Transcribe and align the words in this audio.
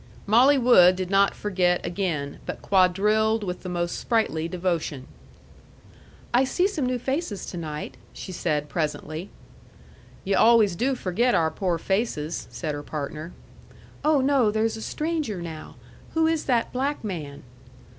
Molly 0.25 0.57
Wood 0.57 0.95
did 0.95 1.11
not 1.11 1.35
forget 1.35 1.85
again, 1.85 2.39
but 2.47 2.63
quadrilled 2.63 3.43
with 3.43 3.61
the 3.61 3.69
most 3.69 3.99
sprightly 3.99 4.47
devotion. 4.47 5.05
"I 6.33 6.43
see 6.43 6.67
some 6.67 6.87
new 6.87 6.97
faces 6.97 7.45
to 7.45 7.57
night," 7.57 7.97
said 8.11 8.63
she, 8.63 8.67
presently. 8.67 9.29
"Yu' 10.23 10.35
always 10.35 10.75
do 10.75 10.95
forget 10.95 11.35
our 11.35 11.51
poor 11.51 11.77
faces," 11.77 12.47
said 12.49 12.73
her 12.73 12.81
partner. 12.81 13.31
"Oh, 14.03 14.21
no! 14.21 14.49
There's 14.49 14.75
a 14.75 14.81
stranger 14.81 15.39
now. 15.39 15.75
Who 16.15 16.25
is 16.25 16.45
that 16.45 16.73
black 16.73 17.03
man?" 17.03 17.43